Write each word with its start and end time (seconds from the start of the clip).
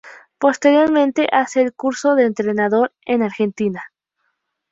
Posteriormente 0.39 1.27
hace 1.31 1.61
el 1.61 1.75
Curso 1.75 2.15
de 2.15 2.23
Entrenador 2.25 2.91
en 3.05 3.21
Argentina. 3.21 3.91